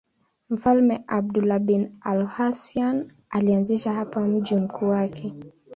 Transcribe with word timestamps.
Mfalme 0.49 1.03
Abdullah 1.07 1.59
bin 1.59 1.99
al-Husayn 2.01 3.13
alianzisha 3.29 3.93
hapa 3.93 4.19
mji 4.21 4.55
mkuu 4.55 4.89
wake. 4.89 5.33